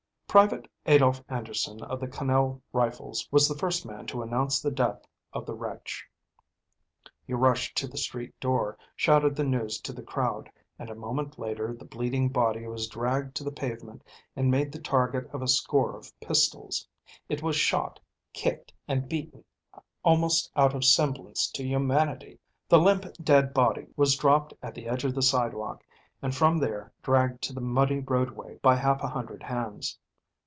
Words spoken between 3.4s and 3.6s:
the